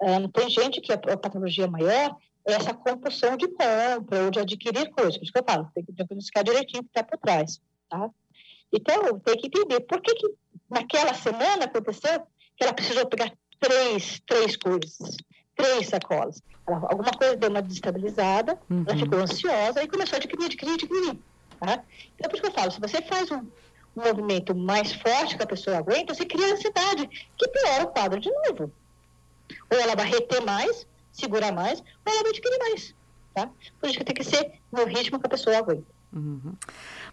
[0.00, 4.38] Um, tem gente que a, a patologia maior é essa compulsão de compra ou de
[4.38, 5.16] adquirir coisas.
[5.16, 7.60] Por isso que eu falo, tem que diagnosticar direitinho o que está por trás.
[7.88, 8.10] Tá?
[8.72, 10.34] Então, tem que entender por que, que
[10.70, 12.20] naquela semana aconteceu
[12.56, 15.16] que ela precisou pegar três, três coisas,
[15.56, 16.42] três sacolas.
[16.66, 18.84] Ela, alguma coisa deu uma desestabilizada, uhum.
[18.86, 21.18] ela ficou ansiosa e começou a adquirir, adquirir, adquirir.
[21.58, 21.82] Tá?
[22.14, 23.38] Então, por isso que eu falo, se você faz um,
[23.96, 28.20] um movimento mais forte que a pessoa aguenta, você cria ansiedade, que piora o quadro
[28.20, 28.72] de novo.
[29.70, 32.94] Ou ela vai reter mais, segurar mais, ou ela vai adquirir mais.
[33.34, 33.50] Tá?
[33.80, 35.84] Por isso que tem que ser no ritmo que a pessoa aguenta.
[36.12, 36.54] Uhum.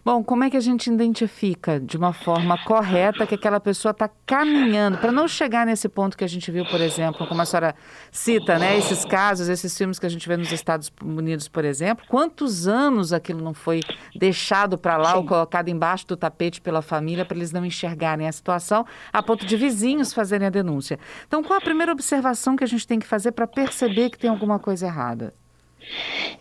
[0.04, 4.06] Bom, como é que a gente identifica de uma forma correta que aquela pessoa está
[4.26, 7.74] caminhando para não chegar nesse ponto que a gente viu, por exemplo, como a senhora
[8.12, 8.76] cita, né?
[8.76, 13.14] Esses casos, esses filmes que a gente vê nos Estados Unidos, por exemplo, quantos anos
[13.14, 13.80] aquilo não foi
[14.14, 15.16] deixado para lá Sim.
[15.16, 19.46] ou colocado embaixo do tapete pela família para eles não enxergarem a situação, a ponto
[19.46, 20.98] de vizinhos fazerem a denúncia.
[21.26, 24.28] Então, qual a primeira observação que a gente tem que fazer para perceber que tem
[24.28, 25.32] alguma coisa errada?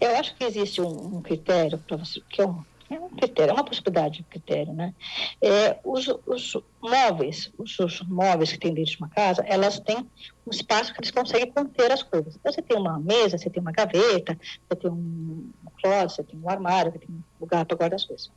[0.02, 3.52] Eu acho que existe um, um critério para você, que é um, é um critério,
[3.52, 4.94] é uma possibilidade de critério, né?
[5.42, 10.10] É, os, os móveis, os, os, móveis que tem dentro de uma casa, elas têm
[10.46, 12.36] um espaço que eles conseguem conter as coisas.
[12.36, 14.38] Então, você tem uma mesa, você tem uma gaveta,
[14.70, 18.06] você tem um closet, você tem um armário, você tem um lugar para guardar as
[18.06, 18.32] coisas.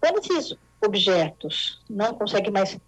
[0.00, 2.78] Quando esses objetos não conseguem mais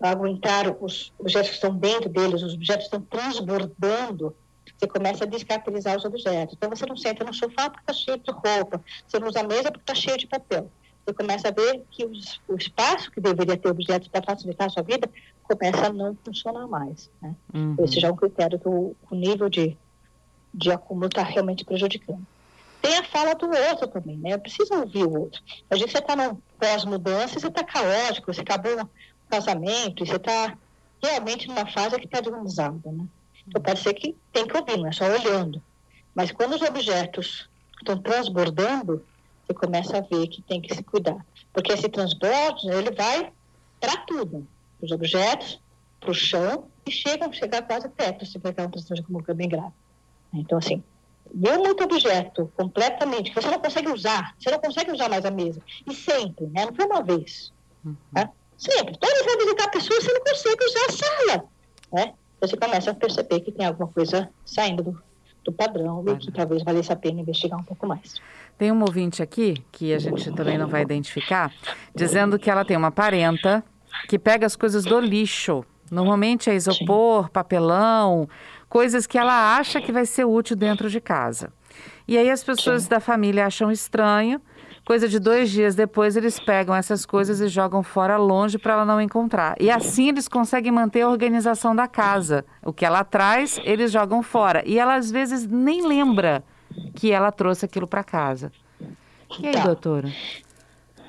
[0.00, 4.34] aguentar os objetos que estão dentro deles, os objetos estão transbordando
[4.82, 6.56] você começa a descaracterizar os objetos.
[6.56, 9.44] Então, você não senta no sofá porque está cheio de roupa, você não usa a
[9.44, 10.68] mesa porque está cheio de papel.
[11.04, 14.70] Você começa a ver que os, o espaço que deveria ter objetos para facilitar a
[14.70, 15.08] sua vida
[15.42, 17.10] começa a não funcionar mais.
[17.20, 17.34] Né?
[17.54, 17.76] Uhum.
[17.80, 19.76] Esse já é um critério que o, o nível de,
[20.52, 22.24] de acúmulo está realmente prejudicando.
[22.80, 24.36] Tem a fala do outro também, né?
[24.36, 25.40] Precisa ouvir o outro.
[25.70, 28.88] A gente você está no pós-mudança, você está caótico, você acabou um
[29.30, 30.58] casamento, você está
[31.00, 33.06] realmente numa fase que está desorganizada, né?
[33.46, 35.62] Então, pode ser que tem que ouvir, não é só olhando.
[36.14, 39.04] Mas quando os objetos estão transbordando,
[39.46, 41.24] você começa a ver que tem que se cuidar.
[41.52, 43.32] Porque esse transbordo, ele vai
[43.80, 44.46] para tudo.
[44.80, 45.60] Os objetos,
[46.00, 49.48] para o chão, e chegam chegar quase teto, se pegar uma transtorno como é bem
[49.48, 49.72] grave.
[50.32, 50.82] Então, assim,
[51.32, 55.30] deu muito objeto completamente, que você não consegue usar, você não consegue usar mais a
[55.30, 55.60] mesa.
[55.86, 56.66] E sempre, né?
[56.66, 57.52] Não foi uma vez.
[57.84, 57.96] Uhum.
[58.12, 58.30] Né?
[58.56, 58.96] Sempre.
[58.98, 61.44] Toda vez que vai visitar a pessoa, você não consegue usar a sala.
[61.92, 62.14] Né?
[62.42, 65.02] Você começa a perceber que tem alguma coisa saindo do,
[65.44, 68.20] do padrão e que talvez valesse a pena investigar um pouco mais.
[68.58, 71.52] Tem um ouvinte aqui, que a gente também não vai identificar,
[71.94, 73.64] dizendo que ela tem uma parenta
[74.08, 75.64] que pega as coisas do lixo.
[75.88, 77.30] Normalmente é isopor, Sim.
[77.32, 78.28] papelão,
[78.68, 81.52] coisas que ela acha que vai ser útil dentro de casa.
[82.08, 82.88] E aí as pessoas Sim.
[82.88, 84.40] da família acham estranho
[84.84, 88.84] Coisa de dois dias depois, eles pegam essas coisas e jogam fora longe para ela
[88.84, 89.54] não encontrar.
[89.60, 92.44] E assim eles conseguem manter a organização da casa.
[92.64, 94.62] O que ela traz, eles jogam fora.
[94.66, 96.42] E ela às vezes nem lembra
[96.94, 98.50] que ela trouxe aquilo para casa.
[99.38, 99.64] E aí, tá.
[99.64, 100.12] doutora?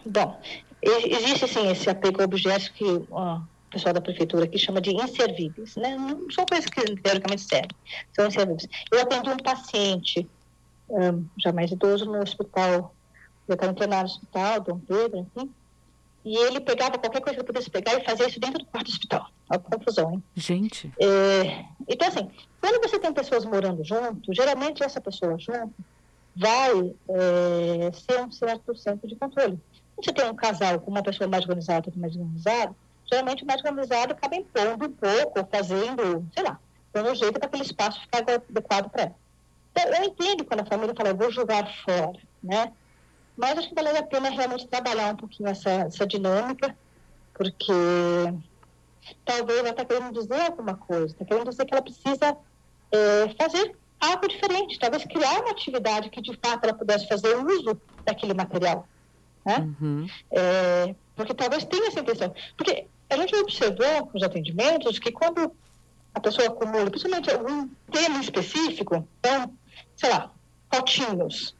[0.06, 0.40] Bom,
[0.82, 5.76] existe sim esse apego a objetos que o pessoal da prefeitura aqui chama de inservíveis,
[5.78, 5.98] né?
[5.98, 7.72] Não são coisas que teoricamente servem,
[8.14, 8.68] são inservíveis.
[8.92, 10.30] Eu atendi um paciente
[10.90, 12.94] um, já mais idoso no hospital,
[13.48, 15.52] eu estava internado no hospital, Dom Pedro, enfim,
[16.26, 18.86] e ele pegava qualquer coisa que eu pudesse pegar e fazia isso dentro do quarto
[18.86, 19.28] do hospital.
[19.50, 20.24] Olha que confusão, hein?
[20.36, 20.92] Gente.
[21.00, 22.30] É, então, assim,
[22.62, 25.74] quando você tem pessoas morando junto, geralmente essa pessoa junto
[26.36, 29.60] vai é, ser um certo centro de controle.
[29.98, 32.74] Você tem um casal com uma pessoa mais organizada e mais organizada,
[33.06, 36.60] geralmente o mais organizado acaba impondo um pouco, ou fazendo, sei lá,
[36.94, 39.16] dando um jeito para aquele espaço ficar adequado para ela.
[39.72, 42.72] Então, eu entendo quando a família fala, eu vou jogar fora, né?
[43.36, 46.76] Mas acho que vale a pena realmente trabalhar um pouquinho essa, essa dinâmica,
[47.34, 47.74] porque
[49.26, 52.38] talvez ela está querendo dizer alguma coisa, está querendo dizer que ela precisa
[52.92, 57.80] é, fazer algo diferente, talvez criar uma atividade que de fato ela pudesse fazer uso
[58.06, 58.88] daquele material.
[59.46, 59.58] Né?
[59.82, 60.08] Uhum.
[60.32, 62.34] É, porque talvez tenha essa intenção.
[62.56, 65.52] Porque a gente observou nos atendimentos que quando
[66.14, 69.54] a pessoa acumula, principalmente algum tema específico, então,
[69.96, 70.32] sei lá,
[70.70, 71.56] potinhos,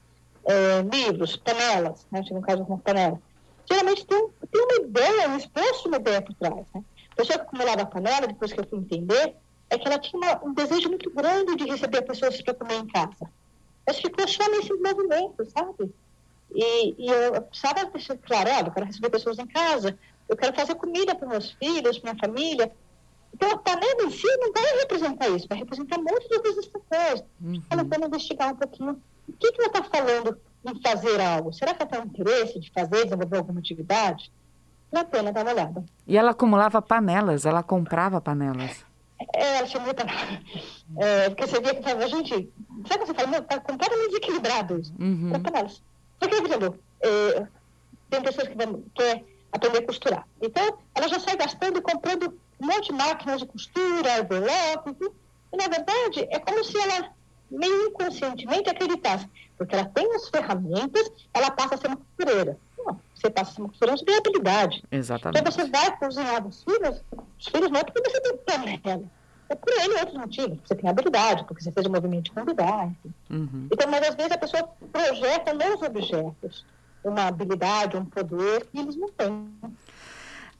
[0.46, 2.24] é, livros, panelas, né?
[2.32, 3.20] Um caso com panela.
[3.70, 6.66] Geralmente tem, tem uma ideia, um esboço, uma ideia por trás.
[6.74, 6.84] Né?
[7.12, 9.36] A pessoa que acumulava a panela, depois que eu fui entender,
[9.70, 13.30] é que ela tinha um desejo muito grande de receber pessoas para comer em casa.
[13.86, 15.94] Mas ficou só nesse movimento, sabe?
[16.54, 17.92] E, e eu precisava
[18.28, 19.98] claro, olha, eu quero receber pessoas em casa,
[20.30, 22.72] eu quero fazer comida para meus filhos, para minha família.
[23.34, 26.68] Então, a panela em si não vai representar isso, vai representar um monte de outras
[26.68, 27.24] coisas.
[27.42, 27.62] Uhum.
[27.70, 31.54] Ela investigar um pouquinho o que, que ela está falando em fazer algo.
[31.54, 34.32] Será que ela tem um interesse de fazer, desenvolver alguma atividade?
[34.92, 35.84] Vale a pena dar uma olhada.
[36.08, 38.86] E ela acumulava panelas, ela comprava panelas.
[39.34, 40.40] É, ela chamou panela.
[40.98, 42.50] É, porque você via que a gente,
[42.88, 44.94] sabe que você fala, está completamente desequilibrado isso.
[45.00, 45.32] Uhum.
[45.42, 45.82] Panelas.
[46.20, 47.48] Porque, por exemplo, é,
[48.10, 50.28] tem pessoas que vão, quer aprender a costurar.
[50.42, 54.96] Então, ela já sai gastando e comprando um monte de máquinas de costura, envelope,
[55.52, 57.12] e na verdade é como se ela
[57.50, 59.28] meio inconscientemente acreditasse,
[59.58, 62.58] porque ela tem as ferramentas, ela passa a ser uma costureira.
[62.78, 64.84] Não, você passa a ser uma costureira, você tem habilidade.
[64.92, 65.40] Exatamente.
[65.40, 67.04] Então você vai cozinhar dos filhos,
[67.40, 69.04] os filhos não é porque você tem panela,
[69.50, 72.32] é por ele outros motivos, porque você tem habilidade, porque você fez o movimento de
[72.32, 72.90] convidar,
[73.30, 73.68] uhum.
[73.72, 76.66] Então, mas às vezes a pessoa projeta nos objetos
[77.04, 79.50] uma habilidade, um poder que eles não têm.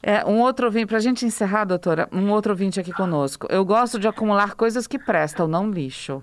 [0.02, 3.46] É, um outro ouvinte, para a gente encerrar, doutora, um outro ouvinte aqui conosco.
[3.48, 6.22] Eu gosto de acumular coisas que prestam, não lixo.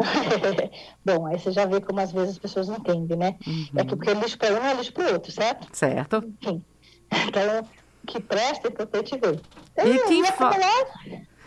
[1.04, 3.36] Bom, aí você já vê como às vezes as pessoas entendem, né?
[3.46, 3.66] Uhum.
[3.76, 5.66] É que porque lixo para um é lixo para o outro, certo?
[5.72, 6.24] Certo.
[6.42, 6.64] Enfim.
[7.26, 7.68] Então,
[8.06, 9.40] que presta é importante ver.
[9.84, 10.56] E quem fala...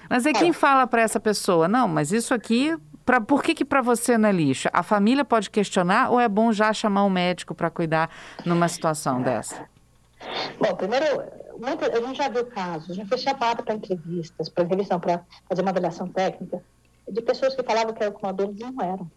[0.10, 3.64] Mas é quem fala para essa pessoa, não, mas isso aqui, pra, por que que
[3.64, 4.68] para você não é lixo?
[4.74, 8.10] A família pode questionar ou é bom já chamar um médico para cuidar
[8.46, 9.66] numa situação dessa?
[10.60, 11.06] Bom, primeiro,
[11.66, 15.62] a gente já viu casos, a gente foi chamado para entrevistas, para entrevista, para fazer
[15.62, 16.62] uma avaliação técnica
[17.10, 19.12] de pessoas que falavam que eram comadores e não eram.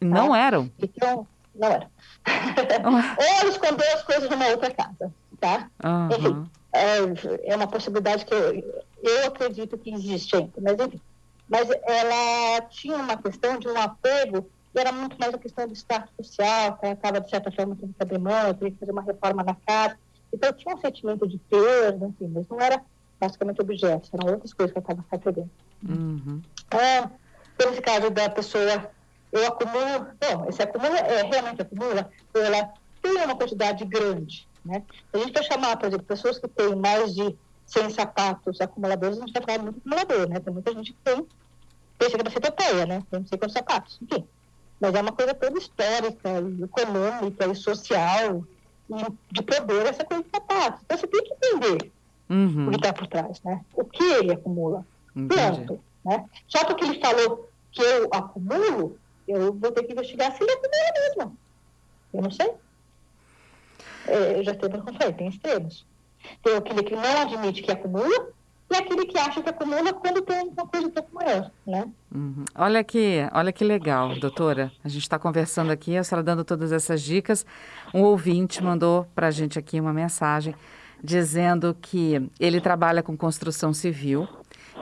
[0.00, 0.38] Não tá?
[0.38, 0.70] eram?
[0.78, 1.86] Então, não eram.
[3.42, 5.70] Ou escondeu escondeu as coisas numa outra casa, tá?
[5.84, 6.08] Uhum.
[6.16, 11.00] Enfim, é, é, uma possibilidade que eu, eu acredito que existe ainda, mas enfim.
[11.48, 15.74] Mas ela tinha uma questão de um apego e era muito mais a questão do
[15.74, 19.02] status social, que ela estava, de certa forma, tendo que abrir mão, que fazer uma
[19.02, 19.96] reforma na casa.
[20.32, 22.80] Então, tinha um sentimento de perda, enfim, mas não era
[23.20, 25.50] basicamente objetos, eram outras coisas que ela estava recebendo.
[25.86, 26.40] Uhum.
[26.66, 27.10] Então,
[27.68, 28.90] esse caso da pessoa,
[29.32, 34.82] eu acumulo, bom, esse acumula, é, realmente acumula, ela tem uma quantidade grande, né?
[35.12, 39.20] A gente vai chamar, por exemplo, pessoas que têm mais de 100 sapatos acumuladores, a
[39.20, 40.40] gente vai falar muito acumulador, né?
[40.40, 41.26] Tem muita gente que tem,
[41.98, 43.02] pensa que vai ser topeia, né?
[43.10, 44.26] Tem não sei quantos sapatos, enfim.
[44.80, 46.28] Mas é uma coisa toda histórica,
[46.62, 48.44] econômica e social,
[48.88, 50.80] e de poder essa coisa de sapatos.
[50.84, 51.92] Então você tem que entender
[52.28, 52.68] uhum.
[52.68, 53.60] o que está por trás, né?
[53.74, 54.84] O que ele acumula.
[55.12, 55.80] Pronto.
[56.04, 56.24] Né?
[56.48, 60.92] Só porque ele falou que eu acumulo, eu vou ter que investigar se ele acumula
[60.94, 61.38] mesmo.
[62.12, 62.50] Eu não sei.
[64.06, 65.86] É, eu já teve como falei, tem extremos.
[66.42, 68.28] Tem aquele que não admite que acumula
[68.70, 71.88] e aquele que acha que acumula quando tem uma coisa um pouco maior, né?
[72.14, 72.44] Uhum.
[72.54, 74.70] Olha que, olha que legal, doutora.
[74.84, 77.44] A gente está conversando aqui, a senhora dando todas essas dicas.
[77.92, 80.54] Um ouvinte mandou para a gente aqui uma mensagem
[81.02, 84.28] dizendo que ele trabalha com construção civil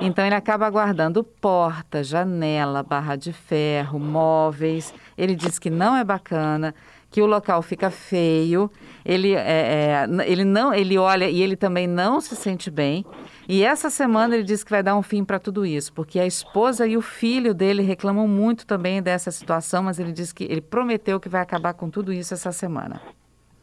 [0.01, 4.95] então ele acaba guardando porta, janela, barra de ferro, móveis.
[5.17, 6.75] Ele diz que não é bacana,
[7.11, 8.71] que o local fica feio.
[9.05, 13.05] Ele, é, é, ele não, ele olha e ele também não se sente bem.
[13.49, 16.27] E essa semana ele diz que vai dar um fim para tudo isso, porque a
[16.27, 20.61] esposa e o filho dele reclamam muito também dessa situação, mas ele diz que ele
[20.61, 23.01] prometeu que vai acabar com tudo isso essa semana.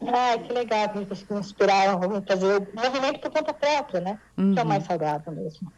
[0.02, 4.20] Ah, que legal, que você inspirar, fazer o movimento por conta própria, né?
[4.38, 4.54] Uhum.
[4.54, 5.72] Que é o mais saudável mesmo.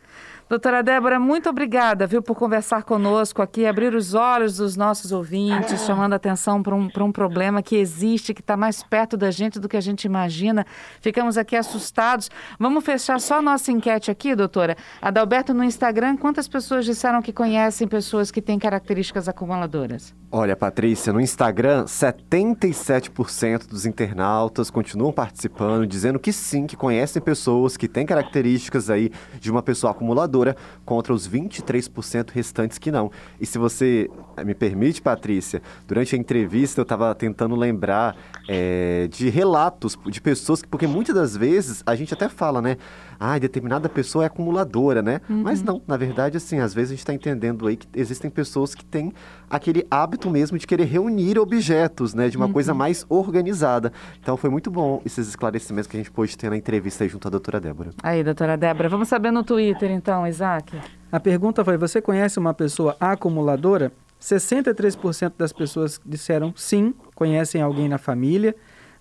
[0.50, 5.82] Doutora Débora, muito obrigada, viu, por conversar conosco aqui, abrir os olhos dos nossos ouvintes,
[5.82, 9.68] chamando atenção para um, um problema que existe, que está mais perto da gente do
[9.68, 10.66] que a gente imagina.
[11.02, 12.32] Ficamos aqui assustados.
[12.58, 14.78] Vamos fechar só a nossa enquete aqui, doutora.
[15.02, 20.16] Adalberto, no Instagram, quantas pessoas disseram que conhecem pessoas que têm características acumuladoras?
[20.32, 27.76] Olha, Patrícia, no Instagram, 77% dos internautas continuam participando, dizendo que sim, que conhecem pessoas
[27.76, 30.37] que têm características aí de uma pessoa acumuladora
[30.86, 33.12] contra os 23% restantes que não.
[33.40, 38.16] E se você eh, me permite, Patrícia, durante a entrevista eu estava tentando lembrar
[38.48, 42.78] é, de relatos de pessoas, que, porque muitas das vezes a gente até fala, né?
[43.20, 45.22] Ah, determinada pessoa é acumuladora, né?
[45.30, 45.42] Uhum.
[45.44, 48.76] Mas não, na verdade, assim, às vezes a gente está entendendo aí que existem pessoas
[48.76, 49.14] que têm
[49.50, 52.30] aquele hábito mesmo de querer reunir objetos, né?
[52.30, 52.54] De uma uhum.
[52.54, 53.92] coisa mais organizada.
[54.22, 57.28] Então foi muito bom esses esclarecimentos que a gente pôde ter na entrevista aí junto
[57.28, 57.92] à doutora Débora.
[58.04, 60.80] Aí, doutora Débora, vamos saber no Twitter então, Isaac.
[61.12, 63.92] A pergunta foi: você conhece uma pessoa acumuladora?
[64.22, 68.56] 63% das pessoas disseram sim, conhecem alguém na família.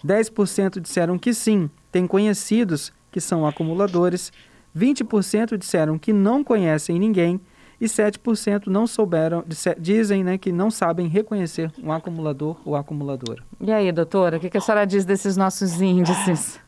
[0.05, 4.31] 10% disseram que sim, têm conhecidos que são acumuladores,
[4.77, 7.41] 20% disseram que não conhecem ninguém
[7.81, 9.43] e 7% não souberam,
[9.79, 13.43] dizem né, que não sabem reconhecer um acumulador ou acumuladora.
[13.59, 16.61] E aí, doutora, o que a senhora diz desses nossos índices?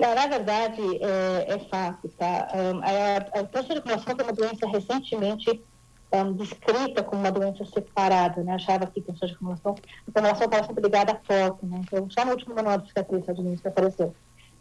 [0.00, 2.48] Não, na verdade, é, é fato, tá?
[2.52, 5.62] Um, a, a de acumulação foi uma doença recentemente
[6.12, 8.54] um, descrita como uma doença separada, né?
[8.54, 11.80] Achava que a taxa de acumulação, a acumulação estava sempre ligada à foto, né?
[11.84, 13.24] Então, só no último manual de cicatriz
[13.60, 14.12] que apareceu.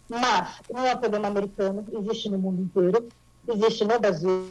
[0.10, 3.08] Mas não é um problema americano, existe no mundo inteiro,
[3.48, 4.48] existe no Brasil,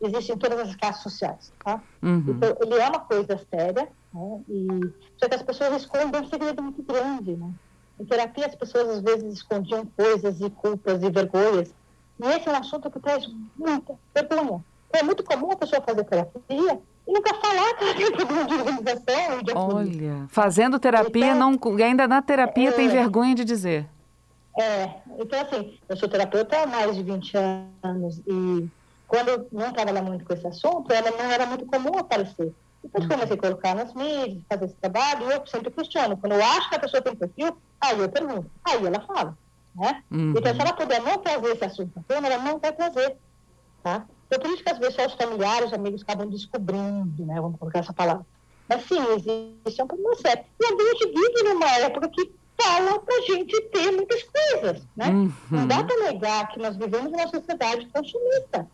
[0.00, 1.52] existe em todas as classes sociais.
[1.64, 1.80] Tá?
[2.02, 2.24] Uhum.
[2.28, 4.40] Então, ele é uma coisa séria, né?
[4.48, 7.36] e, só que as pessoas escondem um segredo muito grande.
[7.36, 7.50] Né?
[8.00, 11.74] Em terapia, as pessoas às vezes escondiam coisas e culpas e vergonhas,
[12.20, 14.64] e esse é um assunto que traz muita vergonha.
[14.88, 18.44] Então, é muito comum a pessoa fazer terapia e nunca falar que ela tem problema
[18.44, 19.42] de organização.
[19.42, 23.88] De Olha, fazendo terapia, então, não, ainda na terapia é, tem vergonha de dizer.
[24.58, 27.36] É, então assim, eu sou terapeuta há mais de 20
[27.82, 28.68] anos e
[29.06, 32.52] quando eu não trabalhava muito com esse assunto, ela não era muito comum aparecer.
[32.82, 36.16] Depois comecei a colocar nas mídias, fazer esse trabalho, e eu sempre questiono.
[36.16, 39.36] Quando eu acho que a pessoa tem perfil, aí eu pergunto, aí ela fala.
[39.74, 40.02] Né?
[40.10, 40.34] Uhum.
[40.36, 43.16] Então, se ela puder não trazer esse assunto à tona, ela não vai trazer.
[43.82, 44.04] Tá?
[44.26, 47.40] Então, por isso que às vezes só os familiares, amigos acabam descobrindo, né?
[47.40, 48.26] vamos colocar essa palavra.
[48.68, 50.44] Mas sim, existe um problema sério.
[50.60, 55.08] E a gente vive numa época que fala para a gente ter muitas coisas, né?
[55.08, 55.32] Uhum.
[55.50, 58.68] Não dá para negar que nós vivemos numa sociedade consumista,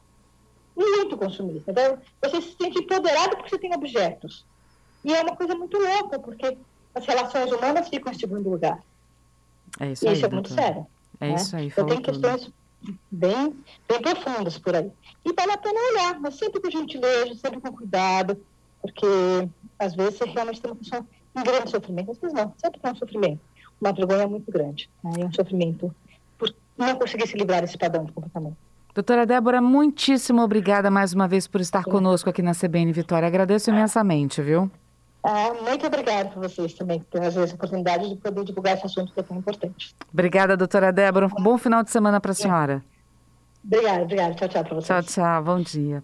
[0.77, 1.71] muito consumista.
[1.71, 4.45] Então, você se sente empoderado porque você tem objetos.
[5.05, 6.57] E é uma coisa muito louca, porque
[6.95, 8.83] as relações humanas ficam em segundo lugar.
[9.81, 10.87] É isso e aí, isso é muito sério.
[11.21, 11.35] É né?
[11.35, 12.51] isso aí, Então tem questões
[13.11, 13.57] bem,
[13.89, 14.91] bem profundas por aí.
[15.25, 18.41] E vale a pena olhar, mas sempre com gentileza, sempre com cuidado,
[18.81, 19.07] porque
[19.79, 22.93] às vezes você realmente tem uma pessoa em grande sofrimento, às vezes não, sempre tem
[22.93, 23.41] um sofrimento
[23.81, 25.13] uma vergonha muito grande né?
[25.19, 25.95] e um sofrimento
[26.37, 28.57] por não conseguir se livrar desse padrão de comportamento.
[28.95, 31.91] Doutora Débora, muitíssimo obrigada mais uma vez por estar Sim.
[31.91, 33.29] conosco aqui na CBN Vitória.
[33.29, 34.71] Agradeço imensamente, viu?
[35.23, 39.21] Ah, muito obrigada por vocês também, por essa oportunidade de poder divulgar esse assunto que
[39.21, 39.95] é tão importante.
[40.13, 41.27] Obrigada, doutora Débora.
[41.27, 42.85] Um bom final de semana para a senhora.
[43.65, 44.35] Obrigada, obrigada.
[44.35, 44.87] Tchau, tchau para vocês.
[44.87, 45.45] Tchau, tchau.
[45.45, 46.03] Bom dia.